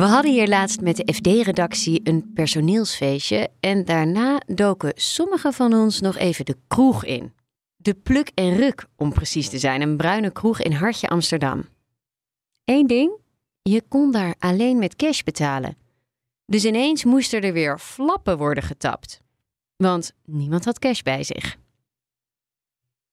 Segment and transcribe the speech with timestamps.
[0.00, 6.00] We hadden hier laatst met de FD-redactie een personeelsfeestje en daarna doken sommigen van ons
[6.00, 7.32] nog even de kroeg in.
[7.76, 11.68] De Pluk en Ruk, om precies te zijn, een bruine kroeg in Hartje Amsterdam.
[12.64, 13.12] Eén ding,
[13.62, 15.76] je kon daar alleen met cash betalen.
[16.46, 19.20] Dus ineens moesten er weer flappen worden getapt.
[19.76, 21.56] Want niemand had cash bij zich.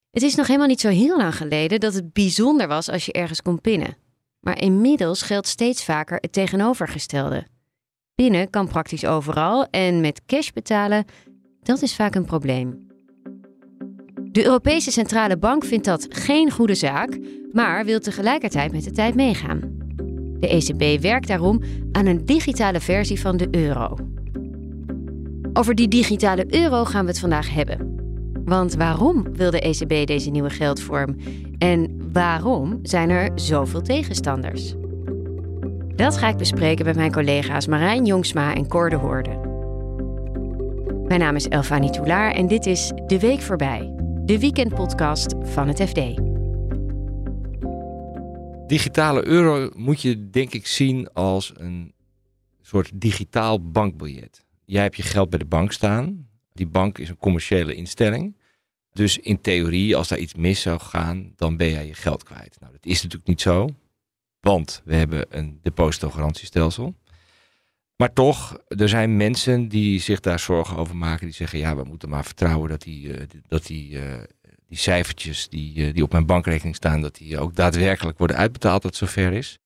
[0.10, 3.12] Het is nog helemaal niet zo heel lang geleden dat het bijzonder was als je
[3.14, 4.06] ergens kon pinnen.
[4.40, 7.48] Maar inmiddels geldt steeds vaker het tegenovergestelde.
[8.16, 11.06] Pinnen kan praktisch overal en met cash betalen,
[11.64, 12.88] dat is vaak een probleem.
[14.32, 17.20] De Europese Centrale Bank vindt dat geen goede zaak,
[17.52, 19.60] maar wil tegelijkertijd met de tijd meegaan.
[20.40, 23.98] De ECB werkt daarom aan een digitale versie van de euro.
[25.54, 27.96] Over die digitale euro gaan we het vandaag hebben.
[28.46, 31.16] Want waarom wil de ECB deze nieuwe geldvorm?
[31.58, 34.74] En waarom zijn er zoveel tegenstanders?
[35.96, 39.30] Dat ga ik bespreken met mijn collega's Marijn Jongsma en Cor de Hoorde.
[41.08, 43.94] Mijn naam is Elfanie Toulaar en dit is De Week Voorbij,
[44.26, 46.02] de weekendpodcast van het FD.
[48.68, 51.94] Digitale euro moet je denk ik zien als een
[52.62, 54.46] soort digitaal bankbiljet.
[54.66, 56.28] Jij hebt je geld bij de bank staan.
[56.54, 58.36] Die bank is een commerciële instelling.
[58.98, 62.58] Dus in theorie, als daar iets mis zou gaan, dan ben jij je geld kwijt.
[62.60, 63.70] Nou, dat is natuurlijk niet zo,
[64.40, 66.96] want we hebben een depositogarantiestelsel.
[67.96, 71.26] Maar toch, er zijn mensen die zich daar zorgen over maken.
[71.26, 74.04] Die zeggen, ja, we moeten maar vertrouwen dat die, uh, dat die, uh,
[74.68, 78.82] die cijfertjes die, uh, die op mijn bankrekening staan, dat die ook daadwerkelijk worden uitbetaald
[78.82, 79.58] dat het zover is.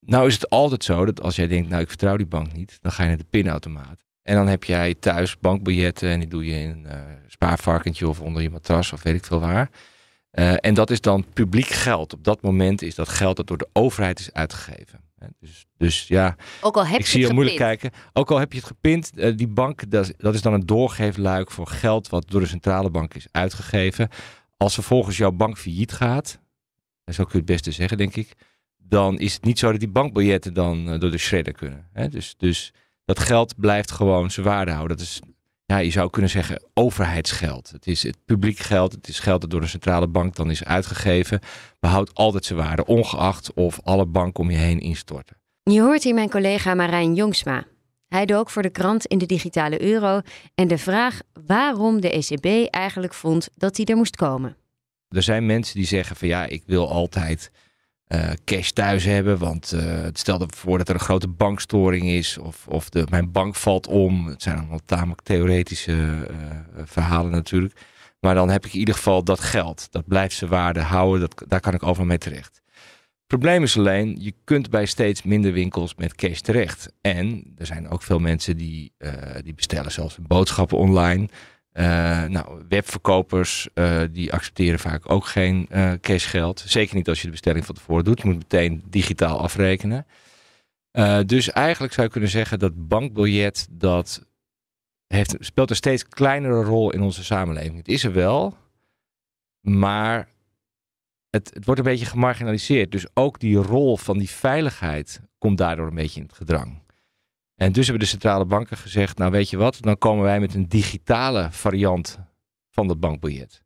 [0.00, 2.78] Nou is het altijd zo dat als jij denkt, nou ik vertrouw die bank niet,
[2.80, 4.04] dan ga je naar de pinautomaat.
[4.24, 8.20] En dan heb jij thuis bankbiljetten en die doe je in een uh, spaarvarkentje of
[8.20, 9.70] onder je matras of weet ik veel waar.
[10.32, 12.12] Uh, en dat is dan publiek geld.
[12.12, 15.00] Op dat moment is dat geld dat door de overheid is uitgegeven.
[15.40, 17.90] Dus, dus ja, ook al heb ik zie je moeilijk kijken.
[18.12, 21.50] Ook al heb je het gepind, uh, die bank, dat, dat is dan een doorgeefluik
[21.50, 24.08] voor geld wat door de centrale bank is uitgegeven.
[24.56, 26.40] Als vervolgens jouw bank failliet gaat,
[27.04, 28.32] en zo kun je het beste zeggen, denk ik,
[28.78, 31.88] dan is het niet zo dat die bankbiljetten dan door de shredder kunnen.
[31.92, 32.08] Hè?
[32.08, 32.72] Dus, dus
[33.04, 34.96] dat geld blijft gewoon zijn waarde houden.
[34.96, 35.20] Dat is,
[35.66, 37.70] ja, je zou kunnen zeggen, overheidsgeld.
[37.70, 40.64] Het is het publiek geld, het is geld dat door de centrale bank dan is
[40.64, 41.40] uitgegeven.
[41.80, 45.36] Behoudt altijd zijn waarde, ongeacht of alle banken om je heen instorten.
[45.62, 47.64] Je hoort hier mijn collega Marijn Jongsma.
[48.08, 50.20] Hij dook voor de krant in de digitale euro
[50.54, 54.56] en de vraag waarom de ECB eigenlijk vond dat die er moest komen.
[55.08, 57.50] Er zijn mensen die zeggen van ja, ik wil altijd
[58.14, 59.38] uh, cash thuis hebben.
[59.38, 63.54] Want het stelde voor dat er een grote bankstoring is of, of de, mijn bank
[63.54, 64.26] valt om.
[64.26, 66.26] Het zijn allemaal tamelijk theoretische uh,
[66.84, 67.80] verhalen natuurlijk.
[68.20, 69.86] Maar dan heb ik in ieder geval dat geld.
[69.90, 71.20] Dat blijft zijn waarde houden.
[71.20, 72.62] Dat, daar kan ik overal mee terecht.
[72.64, 76.92] Het probleem is alleen, je kunt bij steeds minder winkels met cash terecht.
[77.00, 78.92] En er zijn ook veel mensen die,
[79.42, 81.28] die bestellen zelfs hun boodschappen online.
[81.78, 86.64] Uh, nou, webverkopers uh, die accepteren vaak ook geen uh, cashgeld.
[86.66, 88.20] Zeker niet als je de bestelling van tevoren doet.
[88.20, 90.06] Je moet meteen digitaal afrekenen.
[91.26, 94.26] dus eigenlijk zou je kunnen zeggen dat bankbiljet dat
[95.06, 97.76] heeft, speelt een steeds kleinere rol in onze samenleving.
[97.76, 98.56] Het is er wel,
[99.60, 100.28] maar
[101.30, 102.92] het, het wordt een beetje gemarginaliseerd.
[102.92, 106.83] Dus ook die rol van die veiligheid komt daardoor een beetje in het gedrang.
[107.54, 110.54] En dus hebben de centrale banken gezegd, nou weet je wat, dan komen wij met
[110.54, 112.18] een digitale variant
[112.70, 113.62] van dat bankbiljet.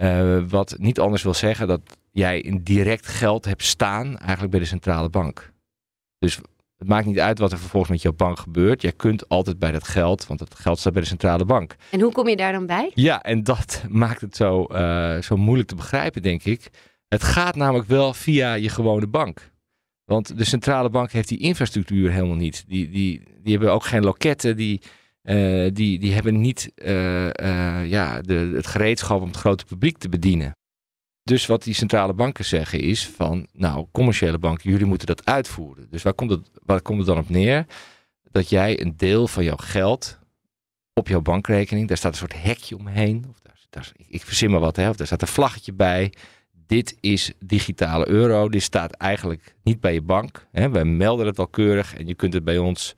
[0.00, 1.80] Uh, wat niet anders wil zeggen dat
[2.10, 5.52] jij een direct geld hebt staan eigenlijk bij de centrale bank.
[6.18, 6.40] Dus
[6.76, 8.82] het maakt niet uit wat er vervolgens met jouw bank gebeurt.
[8.82, 11.76] Jij kunt altijd bij dat geld, want dat geld staat bij de centrale bank.
[11.90, 12.90] En hoe kom je daar dan bij?
[12.94, 16.70] Ja, en dat maakt het zo, uh, zo moeilijk te begrijpen, denk ik.
[17.08, 19.52] Het gaat namelijk wel via je gewone bank.
[20.04, 22.64] Want de centrale bank heeft die infrastructuur helemaal niet.
[22.68, 24.56] Die, die, die hebben ook geen loketten.
[24.56, 24.80] Die,
[25.22, 27.30] uh, die, die hebben niet uh, uh,
[27.90, 30.56] ja, de, het gereedschap om het grote publiek te bedienen.
[31.22, 35.86] Dus wat die centrale banken zeggen is van, nou, commerciële banken, jullie moeten dat uitvoeren.
[35.90, 37.66] Dus waar komt het, waar komt het dan op neer?
[38.30, 40.18] Dat jij een deel van jouw geld
[40.92, 43.24] op jouw bankrekening, daar staat een soort hekje omheen.
[43.30, 46.12] Of daar, daar, ik verzin maar wat, hè, of daar staat een vlaggetje bij
[46.66, 48.48] dit is digitale euro.
[48.48, 50.46] Dit staat eigenlijk niet bij je bank.
[50.52, 50.70] Hè.
[50.70, 52.94] Wij melden het wel keurig en je kunt het bij ons,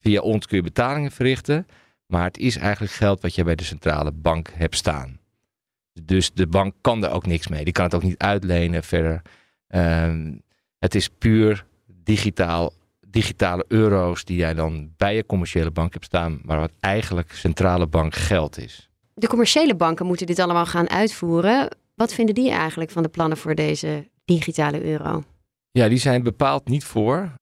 [0.00, 1.66] via ons kun je betalingen verrichten.
[2.06, 5.18] Maar het is eigenlijk geld wat je bij de centrale bank hebt staan.
[6.02, 7.64] Dus de bank kan er ook niks mee.
[7.64, 9.22] Die kan het ook niet uitlenen verder.
[9.66, 10.32] Ehm,
[10.78, 12.72] het is puur digitaal,
[13.06, 17.86] digitale euro's die jij dan bij je commerciële bank hebt staan, maar wat eigenlijk centrale
[17.86, 18.88] bank geld is.
[19.14, 21.68] De commerciële banken moeten dit allemaal gaan uitvoeren.
[22.00, 25.24] Wat vinden die eigenlijk van de plannen voor deze digitale euro?
[25.70, 27.32] Ja, die zijn bepaald niet voor.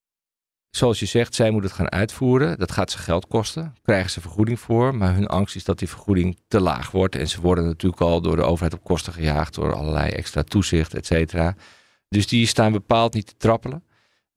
[0.70, 2.58] Zoals je zegt, zij moeten het gaan uitvoeren.
[2.58, 3.74] Dat gaat ze geld kosten.
[3.82, 4.94] Krijgen ze vergoeding voor.
[4.94, 7.14] Maar hun angst is dat die vergoeding te laag wordt.
[7.14, 9.54] En ze worden natuurlijk al door de overheid op kosten gejaagd.
[9.54, 11.54] Door allerlei extra toezicht, et cetera.
[12.08, 13.84] Dus die staan bepaald niet te trappelen.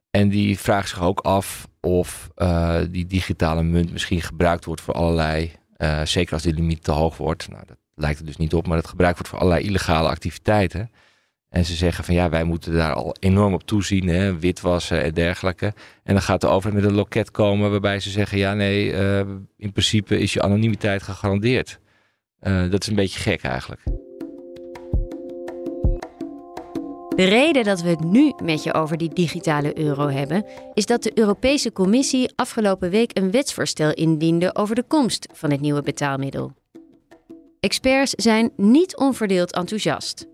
[0.09, 4.93] En die vraagt zich ook af of uh, die digitale munt misschien gebruikt wordt voor
[4.93, 5.51] allerlei.
[5.77, 7.49] Uh, zeker als die limiet te hoog wordt.
[7.49, 8.67] Nou, dat lijkt er dus niet op.
[8.67, 10.91] Maar dat gebruikt wordt voor allerlei illegale activiteiten.
[11.49, 15.13] En ze zeggen van ja, wij moeten daar al enorm op toezien, hè, witwassen en
[15.13, 15.73] dergelijke.
[16.03, 19.19] En dan gaat de overheid met een loket komen waarbij ze zeggen ja nee, uh,
[19.57, 21.79] in principe is je anonimiteit gegarandeerd.
[22.41, 23.81] Uh, dat is een beetje gek eigenlijk.
[27.15, 31.03] De reden dat we het nu met je over die digitale euro hebben, is dat
[31.03, 36.53] de Europese Commissie afgelopen week een wetsvoorstel indiende over de komst van het nieuwe betaalmiddel.
[37.61, 40.27] Experts zijn niet onverdeeld enthousiast.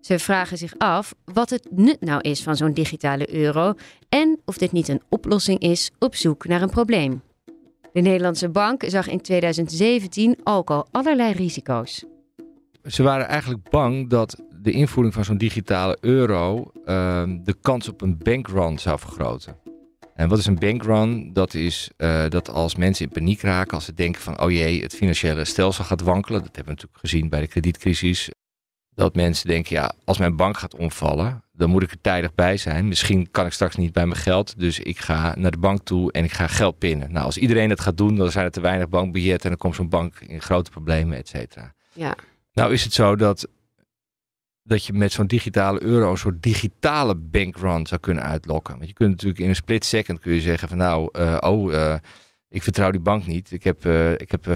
[0.00, 3.74] Ze vragen zich af wat het nut nou is van zo'n digitale euro
[4.08, 7.22] en of dit niet een oplossing is op zoek naar een probleem.
[7.92, 12.04] De Nederlandse bank zag in 2017 ook al allerlei risico's.
[12.84, 18.00] Ze waren eigenlijk bang dat de invoering van zo'n digitale euro uh, de kans op
[18.00, 19.69] een bankrun zou vergroten.
[20.20, 21.32] En wat is een bankrun?
[21.32, 24.82] Dat is uh, dat als mensen in paniek raken, als ze denken van oh jee,
[24.82, 26.40] het financiële stelsel gaat wankelen.
[26.40, 28.28] Dat hebben we natuurlijk gezien bij de kredietcrisis.
[28.94, 32.56] Dat mensen denken, ja, als mijn bank gaat omvallen, dan moet ik er tijdig bij
[32.56, 32.88] zijn.
[32.88, 36.12] Misschien kan ik straks niet bij mijn geld, dus ik ga naar de bank toe
[36.12, 37.12] en ik ga geld pinnen.
[37.12, 39.74] Nou, als iedereen het gaat doen, dan zijn er te weinig bankbiljetten en dan komt
[39.74, 41.74] zo'n bank in grote problemen, et cetera.
[41.92, 42.14] Ja.
[42.52, 43.48] Nou is het zo dat,
[44.62, 48.74] dat je met zo'n digitale euro een soort digitale bankrun zou kunnen uitlokken.
[48.76, 51.72] Want je kunt natuurlijk in een split second kun je zeggen van nou, uh, oh,
[51.72, 51.94] uh,
[52.48, 53.52] ik vertrouw die bank niet.
[53.52, 54.52] Ik heb, uh, ik heb 50.000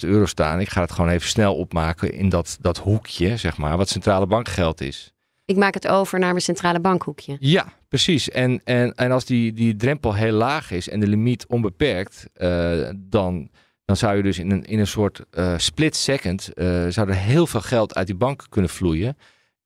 [0.00, 0.60] euro staan.
[0.60, 4.26] Ik ga het gewoon even snel opmaken in dat, dat hoekje, zeg maar, wat centrale
[4.26, 5.12] bankgeld is.
[5.44, 7.36] Ik maak het over naar mijn centrale bankhoekje.
[7.40, 8.30] Ja, precies.
[8.30, 12.88] En, en, en als die, die drempel heel laag is en de limiet onbeperkt, uh,
[12.96, 13.50] dan,
[13.84, 16.50] dan zou je dus in een, in een soort uh, split second,
[16.88, 19.16] zou er heel veel geld uit die bank kunnen vloeien.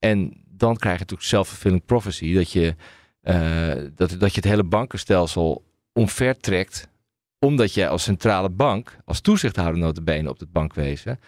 [0.00, 2.74] En dan krijg je natuurlijk self-fulfilling prophecy, dat je,
[3.94, 6.88] dat, dat je het hele bankenstelsel omvertrekt
[7.38, 11.20] omdat jij als centrale bank, als toezichthouder notabene op het bankwezen,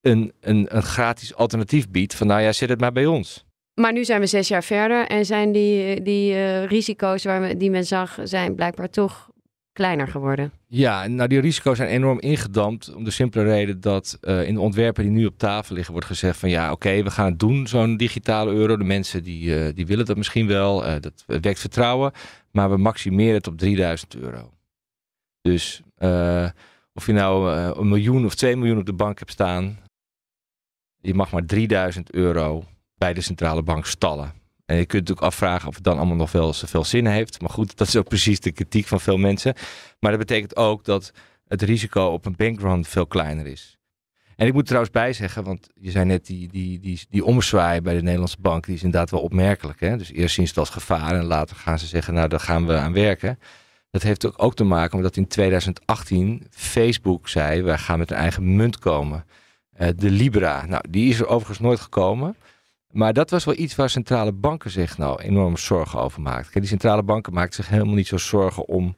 [0.00, 3.44] een, een, een gratis alternatief biedt van nou ja, zet het maar bij ons.
[3.74, 7.56] Maar nu zijn we zes jaar verder en zijn die, die uh, risico's waar we,
[7.56, 9.30] die men zag, zijn blijkbaar toch
[9.72, 10.52] kleiner geworden.
[10.66, 14.60] Ja, nou die risico's zijn enorm ingedampt om de simpele reden dat uh, in de
[14.60, 17.66] ontwerpen die nu op tafel liggen wordt gezegd van ja oké, we gaan het doen,
[17.66, 18.76] zo'n digitale euro.
[18.76, 22.12] De mensen die, uh, die willen dat misschien wel, dat wekt vertrouwen,
[22.50, 24.52] maar we maximeren het op 3000 euro.
[25.40, 25.82] Dus
[26.94, 29.78] of je nou een miljoen of twee miljoen op de bank hebt staan,
[31.00, 32.64] je mag maar 3000 euro
[32.94, 34.41] bij de centrale bank stallen.
[34.64, 37.40] En je kunt natuurlijk afvragen of het dan allemaal nog wel zoveel zin heeft.
[37.40, 39.54] Maar goed, dat is ook precies de kritiek van veel mensen.
[40.00, 41.12] Maar dat betekent ook dat
[41.48, 43.76] het risico op een bankrun veel kleiner is.
[44.36, 47.94] En ik moet trouwens bijzeggen, want je zei net die, die, die, die omzwaai bij
[47.94, 49.80] de Nederlandse bank, die is inderdaad wel opmerkelijk.
[49.80, 49.96] Hè?
[49.96, 52.66] Dus eerst zien ze het als gevaar en later gaan ze zeggen, nou daar gaan
[52.66, 53.38] we aan werken.
[53.90, 58.10] Dat heeft ook, ook te maken met dat in 2018 Facebook zei: wij gaan met
[58.10, 59.24] een eigen munt komen.
[59.80, 60.66] Uh, de Libra.
[60.66, 62.36] Nou, die is er overigens nooit gekomen.
[62.92, 66.60] Maar dat was wel iets waar centrale banken zich nou enorm zorgen over maakten.
[66.60, 68.96] Die centrale banken maakten zich helemaal niet zo zorgen om,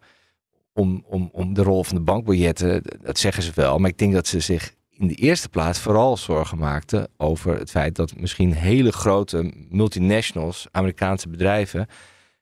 [0.73, 2.83] om, om, om de rol van de bankbiljetten.
[3.01, 3.79] Dat zeggen ze wel.
[3.79, 7.71] Maar ik denk dat ze zich in de eerste plaats vooral zorgen maakten over het
[7.71, 11.87] feit dat misschien hele grote multinationals, Amerikaanse bedrijven,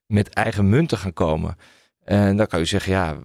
[0.06, 1.56] met eigen munten gaan komen.
[2.04, 3.18] En dan kan je zeggen, ja,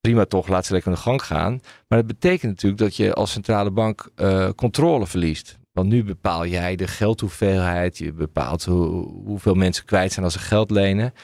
[0.00, 1.60] prima toch, laat ze lekker aan de gang gaan.
[1.88, 5.58] Maar dat betekent natuurlijk dat je als centrale bank uh, controle verliest.
[5.76, 8.86] Want nu bepaal jij de geldhoeveelheid, je bepaalt hoe,
[9.24, 11.14] hoeveel mensen kwijt zijn als ze geld lenen.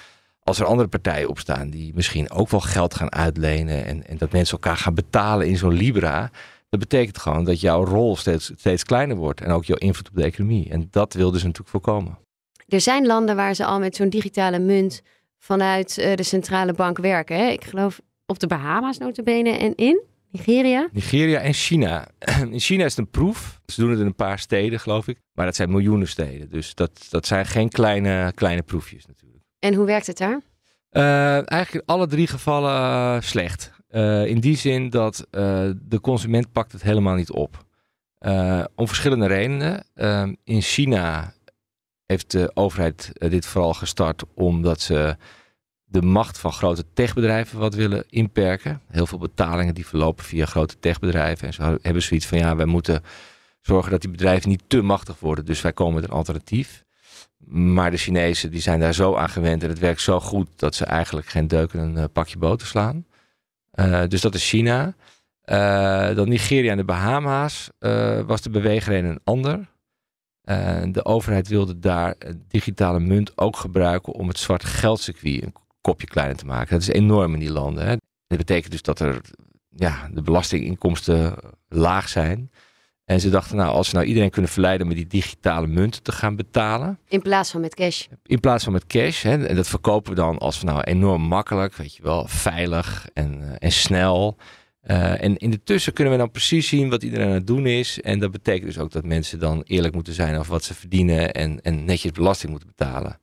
[0.42, 4.32] Als er andere partijen opstaan die misschien ook wel geld gaan uitlenen en, en dat
[4.32, 6.30] mensen elkaar gaan betalen in zo'n Libra,
[6.68, 10.16] dat betekent gewoon dat jouw rol steeds, steeds kleiner wordt en ook jouw invloed op
[10.16, 10.70] de economie.
[10.70, 12.18] En dat wil dus natuurlijk voorkomen.
[12.68, 15.02] Er zijn landen waar ze al met zo'n digitale munt
[15.38, 17.36] vanuit uh, de centrale bank werken.
[17.36, 17.46] Hè?
[17.50, 20.88] Ik geloof op de Bahama's notabene en in Nigeria.
[20.92, 22.08] Nigeria en China.
[22.50, 23.60] In China is het een proef.
[23.66, 25.18] Ze doen het in een paar steden, geloof ik.
[25.32, 26.48] Maar dat zijn miljoenen steden.
[26.48, 29.44] Dus dat, dat zijn geen kleine, kleine proefjes natuurlijk.
[29.58, 30.40] En hoe werkt het daar?
[30.90, 33.72] Uh, eigenlijk in alle drie gevallen uh, slecht.
[33.90, 37.64] Uh, in die zin dat uh, de consument pakt het helemaal niet op.
[38.74, 39.84] Om verschillende redenen.
[39.94, 41.34] Ehm, in China
[42.06, 45.16] heeft de overheid dit vooral gestart omdat ze
[45.92, 48.80] de macht van grote techbedrijven wat willen inperken.
[48.88, 51.46] Heel veel betalingen die verlopen via grote techbedrijven.
[51.46, 53.02] En ze hebben zoiets van ja, wij moeten
[53.60, 55.44] zorgen dat die bedrijven niet te machtig worden.
[55.44, 56.84] Dus wij komen met een alternatief.
[57.46, 60.74] Maar de Chinezen die zijn daar zo aan gewend en het werkt zo goed dat
[60.74, 63.06] ze eigenlijk geen deuk in een eh, pakje boter slaan.
[63.74, 64.94] Uh, dus dat is China.
[65.44, 67.70] Uh, dan Nigeria en de Bahama's
[68.26, 69.68] was de beweegreden een ander.
[70.92, 72.14] de overheid wilde daar
[72.48, 76.70] digitale munt ook gebruiken om het zwarte geldcircuit een kopje kleiner te maken.
[76.70, 77.86] Dat is enorm in die landen.
[77.86, 77.96] Hè.
[78.26, 79.20] Dat betekent dus dat er
[79.68, 81.34] ja, de belastinginkomsten
[81.68, 82.50] laag zijn.
[83.04, 86.12] En ze dachten, nou, als we nou iedereen kunnen verleiden met die digitale munten te
[86.12, 86.98] gaan betalen.
[87.08, 88.06] In plaats van met cash.
[88.22, 89.22] In plaats van met cash.
[89.22, 93.08] Hè, en dat verkopen we dan als we nou enorm makkelijk, weet je wel, veilig
[93.12, 94.36] en, uh, en snel.
[94.86, 97.66] Uh, en in de tussen kunnen we dan precies zien wat iedereen aan het doen
[97.66, 98.00] is.
[98.00, 101.32] En dat betekent dus ook dat mensen dan eerlijk moeten zijn over wat ze verdienen
[101.32, 103.18] en, en netjes belasting moeten betalen.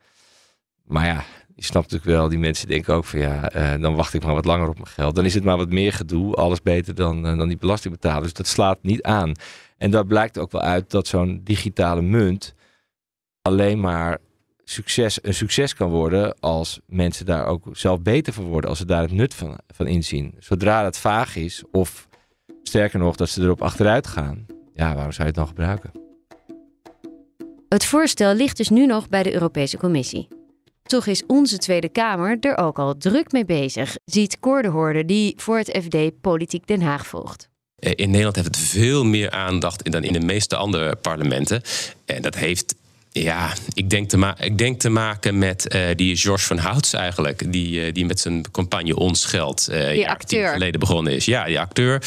[0.83, 1.23] Maar ja,
[1.59, 4.33] je snapt natuurlijk wel, die mensen denken ook van ja, uh, dan wacht ik maar
[4.33, 5.15] wat langer op mijn geld.
[5.15, 8.23] Dan is het maar wat meer gedoe, alles beter dan, uh, dan die belasting betalen.
[8.23, 9.31] Dus dat slaat niet aan.
[9.77, 12.53] En daar blijkt ook wel uit dat zo'n digitale munt
[13.41, 14.17] alleen maar
[14.63, 18.85] succes, een succes kan worden als mensen daar ook zelf beter van worden, als ze
[18.85, 20.35] daar het nut van, van inzien.
[20.39, 22.07] Zodra het vaag is, of
[22.63, 25.91] sterker nog, dat ze erop achteruit gaan, ja, waarom zou je het dan gebruiken?
[27.69, 30.38] Het voorstel ligt dus nu nog bij de Europese Commissie.
[30.89, 35.57] Toch is onze Tweede Kamer er ook al druk mee bezig, ziet Koordehoorde die voor
[35.57, 37.49] het FD Politiek Den Haag volgt.
[37.75, 41.61] Eh, in Nederland heeft het veel meer aandacht dan in de meeste andere parlementen.
[42.05, 42.75] En dat heeft
[43.11, 47.51] ja, ik denk te, ik denk te maken met uh, die George van Houts eigenlijk.
[47.51, 50.51] Die, uh, die met zijn campagne Ons Geld uh, die acteur.
[50.51, 51.25] geleden begonnen is.
[51.25, 51.99] Ja, die acteur.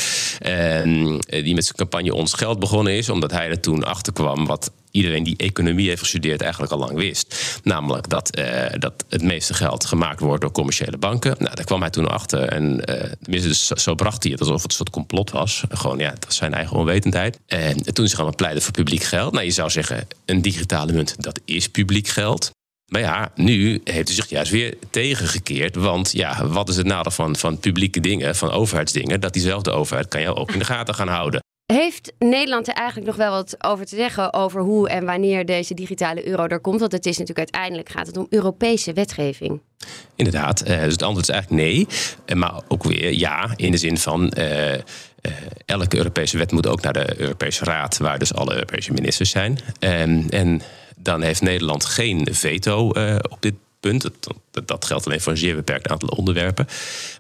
[1.29, 3.09] die met zijn campagne Ons Geld begonnen is.
[3.09, 6.95] Omdat hij er toen achter kwam wat iedereen die economie heeft gestudeerd eigenlijk al lang
[6.95, 7.61] wist.
[7.63, 11.37] Namelijk dat, uh, dat het meeste geld gemaakt wordt door commerciële banken.
[11.39, 12.49] Nou, daar kwam hij toen achter.
[12.49, 15.65] En uh, tenminste, dus zo, bracht hij het alsof het een soort complot was.
[15.69, 17.39] Gewoon, ja, dat was zijn eigen onwetendheid.
[17.47, 19.33] En toen is hij gaan pleiten voor publiek geld.
[19.33, 22.51] Nou, je zou zeggen, een digitale munt, dat is publiek geld.
[22.93, 25.77] Maar ja, nu heeft hij zich juist weer tegengekeerd.
[25.77, 29.21] Want ja, wat is het nadeel van, van publieke dingen, van overheidsdingen?
[29.21, 31.41] Dat diezelfde overheid kan jou ook in de gaten gaan houden.
[31.67, 35.75] Heeft Nederland er eigenlijk nog wel wat over te zeggen over hoe en wanneer deze
[35.75, 36.81] digitale euro er komt?
[36.81, 39.61] Want het is natuurlijk uiteindelijk gaat het om Europese wetgeving.
[40.15, 41.87] Inderdaad, eh, dus het antwoord is eigenlijk nee.
[42.25, 44.33] Eh, maar ook weer ja, in de zin van.
[44.39, 44.75] Uh,
[45.67, 49.59] elke Europese wet moet ook naar de Europese Raad, waar dus alle Europese ministers zijn.
[49.79, 50.63] En, en
[50.97, 52.89] dan heeft Nederland geen veto
[53.29, 54.03] op dit punt.
[54.51, 56.67] Dat, dat, geldt alleen voor een zeer beperkt aantal onderwerpen.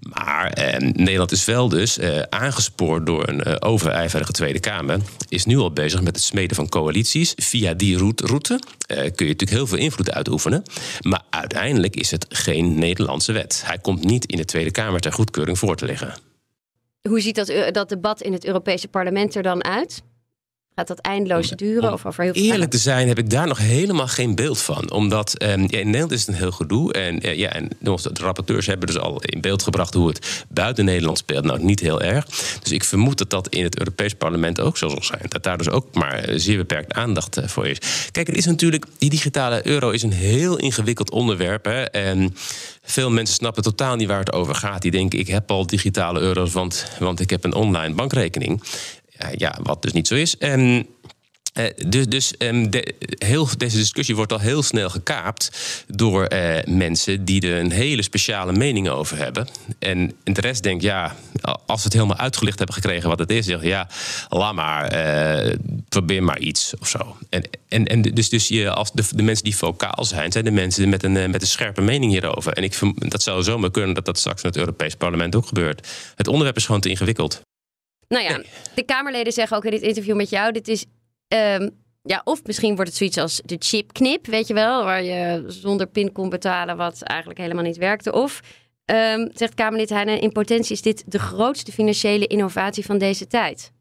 [0.00, 5.00] Maar eh, Nederland is wel dus eh, aangespoord door een eh, overijverige Tweede Kamer.
[5.28, 7.33] Is nu al bezig met het smeden van coalities.
[7.37, 10.62] Via die route eh, kun je natuurlijk heel veel invloed uitoefenen.
[11.00, 13.62] Maar uiteindelijk is het geen Nederlandse wet.
[13.66, 16.14] Hij komt niet in de Tweede Kamer ter goedkeuring voor te liggen.
[17.09, 20.02] Hoe ziet dat, eh, dat debat in het Europese parlement er dan uit?
[20.76, 21.93] Gaat dat eindeloos duren?
[21.93, 24.91] Of over heel veel eerlijk te zijn heb ik daar nog helemaal geen beeld van.
[24.91, 26.93] Omdat eh, ja, in Nederland is het een heel gedoe.
[26.93, 30.85] En, uh, ja, en de rapporteurs hebben dus al in beeld gebracht hoe het buiten
[30.85, 31.45] Nederland speelt.
[31.45, 32.26] Nou, niet heel erg.
[32.62, 35.23] Dus ik vermoed dat dat in het Europees Parlement ook zo zal zijn.
[35.29, 37.79] Dat daar dus ook maar zeer beperkt aandacht uh, voor is.
[38.11, 41.64] Kijk, het is natuurlijk, die digitale euro is een heel ingewikkeld onderwerp.
[41.64, 42.35] Hè, en
[42.83, 44.83] veel mensen snappen totaal niet waar het over gaat.
[44.83, 48.62] Die denken, ik heb al digitale euro's, want, want ik heb een online bankrekening
[49.37, 50.37] ja, wat dus niet zo is.
[51.59, 55.50] Uh, dus dus um, de, heel, deze discussie wordt al heel snel gekaapt
[55.87, 59.49] door uh, mensen die er een hele speciale mening over hebben.
[59.79, 61.17] En, de rest denkt, ja,
[61.67, 63.88] als we het helemaal uitgelicht hebben gekregen wat het is, zeggen ja,
[64.29, 64.93] laat maar,
[65.88, 67.17] probeer maar iets of zo.
[67.31, 70.50] En, en, en dus, dus je, als de, de mensen die vocaal zijn, zijn de
[70.50, 72.52] mensen met een, met een scherpe mening hierover.
[72.52, 75.88] En ik, dat zou zomaar kunnen dat dat straks in het Europees Parlement ook gebeurt.
[76.17, 77.43] Het onderwerp is gewoon te ingewikkeld.
[78.12, 78.42] Nou ja,
[78.75, 80.85] de Kamerleden zeggen ook in dit interview met jou: dit is.
[81.28, 85.45] Um, ja, of misschien wordt het zoiets als de chipknip, weet je wel, waar je
[85.47, 88.12] zonder pin kon betalen, wat eigenlijk helemaal niet werkte.
[88.12, 88.40] Of,
[88.85, 93.73] um, zegt Kamerlid Heijnen, in potentie is dit de grootste financiële innovatie van deze tijd.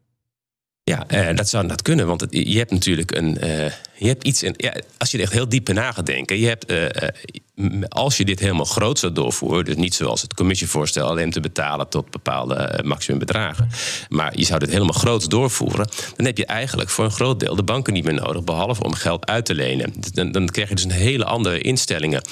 [0.84, 2.06] Ja, eh, dat zou dat kunnen.
[2.06, 3.38] Want je hebt natuurlijk een.
[3.44, 4.42] Uh, je hebt iets.
[4.42, 6.38] In, ja, als je er echt heel diep na gaat denken.
[6.38, 9.64] Je hebt, uh, als je dit helemaal groot zou doorvoeren.
[9.64, 13.68] Dus niet zoals het commissievoorstel alleen te betalen tot bepaalde maximumbedragen.
[14.08, 15.88] Maar je zou dit helemaal groot doorvoeren.
[16.16, 18.44] Dan heb je eigenlijk voor een groot deel de banken niet meer nodig.
[18.44, 19.94] Behalve om geld uit te lenen.
[20.12, 22.22] Dan, dan krijg je dus een hele andere instellingen.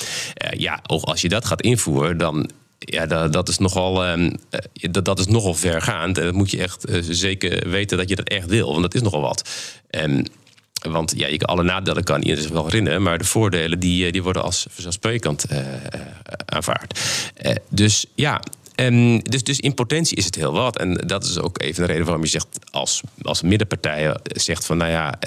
[0.57, 2.19] ja, als je dat gaat invoeren.
[2.19, 2.51] dan
[2.85, 4.35] ja, dat, dat, is nogal, um,
[4.73, 6.19] dat, dat is nogal vergaand.
[6.19, 8.71] En dat moet je echt zeker weten dat je dat echt wil.
[8.71, 9.49] Want dat is nogal wat.
[9.91, 10.25] Um,
[10.89, 14.23] want ja, je, alle nadelen kan je zich wel herinneren, maar de voordelen die, die
[14.23, 15.59] worden als vanzelfsprekend uh,
[16.47, 17.01] aanvaard.
[17.69, 18.43] Dus ja,
[18.77, 20.79] um, dus, dus in potentie is het heel wat.
[20.79, 24.77] En dat is ook even de reden waarom je zegt als, als middenpartijen zegt van
[24.77, 25.19] nou ja,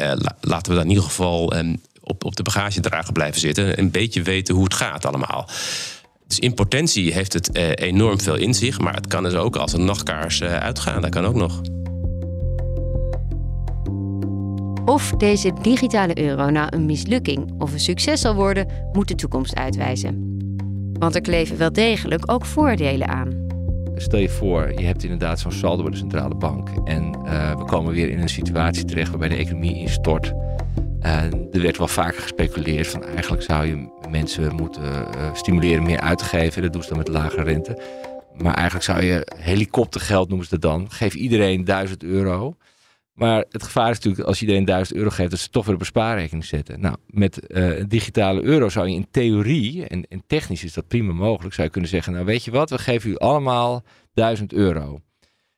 [0.41, 1.53] laten we dan in ieder geval
[2.01, 3.79] op, op de bagagedrager blijven zitten.
[3.79, 5.49] Een beetje weten hoe het gaat allemaal.
[6.33, 8.79] Dus in potentie heeft het uh, enorm veel in zich.
[8.79, 11.01] Maar het kan dus ook als een nachtkaars uh, uitgaan.
[11.01, 11.61] Dat kan ook nog.
[14.85, 19.55] Of deze digitale euro nou een mislukking of een succes zal worden, moet de toekomst
[19.55, 20.37] uitwijzen.
[20.99, 23.47] Want er kleven wel degelijk ook voordelen aan.
[23.95, 26.69] Stel je voor, je hebt inderdaad zo'n saldo bij de centrale bank.
[26.85, 30.33] En uh, we komen weer in een situatie terecht waarbij de economie instort.
[31.03, 36.17] Er werd wel vaker gespeculeerd van eigenlijk zou je mensen moeten uh, stimuleren meer uit
[36.17, 36.61] te geven.
[36.61, 37.81] Dat doen ze dan met lage rente.
[38.37, 40.91] Maar eigenlijk zou je helikoptergeld noemen ze dat dan.
[40.91, 42.55] Geef iedereen 1000 euro.
[43.13, 45.79] Maar het gevaar is natuurlijk als iedereen 1000 euro geeft, dat ze toch weer op
[45.79, 46.79] een spaarrekening zetten.
[46.79, 50.87] Nou, met uh, een digitale euro zou je in theorie, en, en, technisch is dat
[50.87, 53.83] prima mogelijk, zou je kunnen zeggen, nou weet je wat, we geven u allemaal
[54.13, 55.01] 1000 euro.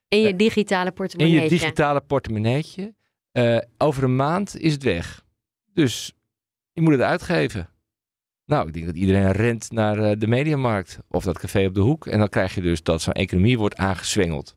[0.07, 1.43] In je digitale portemonneetje.
[1.43, 2.93] In je digitale portemonneetje.
[3.33, 5.24] Uh, over een maand is het weg.
[5.75, 6.13] Dus
[6.71, 7.69] je moet het uitgeven.
[8.45, 11.81] Nou, ik denk dat iedereen rent naar uh, de mediamarkt of dat café op de
[11.81, 12.07] hoek.
[12.07, 14.53] En dan krijg je dus dat zo'n economie wordt aangezwengeld.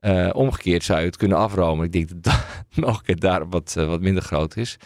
[0.00, 1.84] Uh, omgekeerd zou je het kunnen afromen.
[1.84, 4.76] Ik denk dat de mogelijkheid daar wat, uh, wat minder groot is.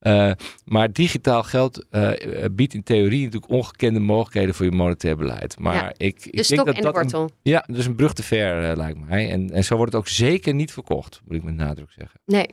[0.00, 0.32] Uh,
[0.64, 1.86] maar digitaal geld
[2.52, 5.58] biedt in theorie natuurlijk ongekende mogelijkheden voor je monetair beleid.
[5.58, 7.22] Maar ja, ik, de ik stok denk dat en de wortel.
[7.22, 9.30] Een, ja, dus een brug te ver lijkt mij.
[9.30, 12.20] En, en zo wordt het ook zeker niet verkocht, moet ik met nadruk zeggen.
[12.24, 12.46] Nee.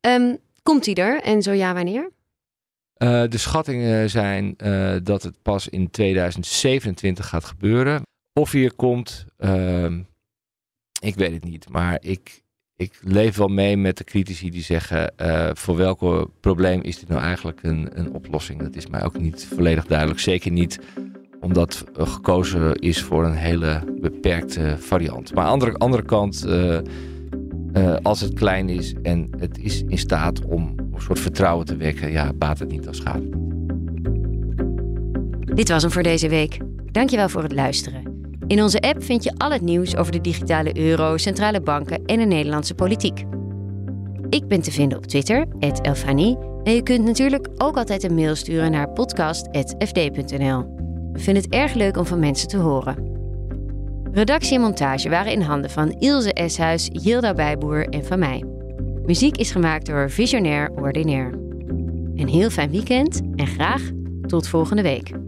[0.00, 1.22] Um, komt die er?
[1.22, 2.10] En zo ja, wanneer?
[2.98, 8.02] Uh, de schattingen zijn uh, dat het pas in 2027 gaat gebeuren.
[8.32, 9.92] Of hier komt, uh,
[11.00, 11.68] ik weet het niet.
[11.68, 12.42] Maar ik,
[12.76, 17.08] ik leef wel mee met de critici die zeggen: uh, voor welk probleem is dit
[17.08, 18.62] nou eigenlijk een, een oplossing?
[18.62, 20.20] Dat is mij ook niet volledig duidelijk.
[20.20, 20.78] Zeker niet
[21.40, 25.34] omdat gekozen is voor een hele beperkte variant.
[25.34, 26.46] Maar aan de andere, andere kant.
[27.72, 31.76] Uh, als het klein is en het is in staat om een soort vertrouwen te
[31.76, 33.28] wekken, ja, baat het niet als schade.
[35.54, 36.58] Dit was hem voor deze week.
[36.92, 38.02] Dankjewel voor het luisteren.
[38.46, 42.18] In onze app vind je al het nieuws over de digitale euro, centrale banken en
[42.18, 43.24] de Nederlandse politiek.
[44.28, 45.46] Ik ben te vinden op Twitter,
[45.82, 46.38] Elfanie.
[46.62, 50.76] En je kunt natuurlijk ook altijd een mail sturen naar podcast.fd.nl.
[51.12, 53.07] We vinden het erg leuk om van mensen te horen.
[54.12, 58.44] Redactie en montage waren in handen van Ilse Eshuis, Yilda Bijboer en van mij.
[59.06, 61.30] Muziek is gemaakt door Visionair Ordinaire.
[62.14, 63.82] Een heel fijn weekend en graag
[64.26, 65.27] tot volgende week.